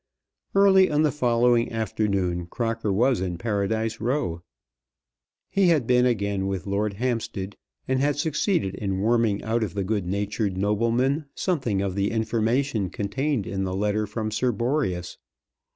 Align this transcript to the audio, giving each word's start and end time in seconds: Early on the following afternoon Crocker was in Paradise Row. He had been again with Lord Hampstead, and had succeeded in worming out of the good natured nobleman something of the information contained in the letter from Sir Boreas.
Early 0.55 0.89
on 0.89 1.03
the 1.03 1.11
following 1.11 1.71
afternoon 1.71 2.47
Crocker 2.47 2.91
was 2.91 3.21
in 3.21 3.37
Paradise 3.37 3.99
Row. 4.01 4.41
He 5.47 5.67
had 5.67 5.85
been 5.85 6.07
again 6.07 6.47
with 6.47 6.65
Lord 6.65 6.93
Hampstead, 6.93 7.55
and 7.87 7.99
had 7.99 8.15
succeeded 8.17 8.73
in 8.73 8.97
worming 9.01 9.43
out 9.43 9.61
of 9.63 9.75
the 9.75 9.83
good 9.83 10.07
natured 10.07 10.57
nobleman 10.57 11.25
something 11.35 11.83
of 11.83 11.93
the 11.93 12.09
information 12.09 12.89
contained 12.89 13.45
in 13.45 13.63
the 13.63 13.75
letter 13.75 14.07
from 14.07 14.31
Sir 14.31 14.51
Boreas. 14.51 15.19